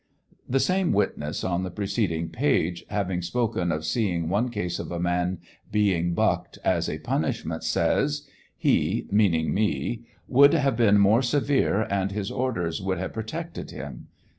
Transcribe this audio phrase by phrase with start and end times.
[0.49, 4.99] The same witness, on the preceding page, having spoken of seeing one case of a
[4.99, 5.37] man
[5.71, 8.27] being backed as a punishment, says:
[8.57, 14.07] He (meaning me) would have been more severe and his orders would have protected him.